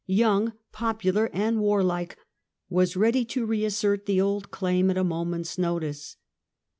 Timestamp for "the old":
4.07-4.49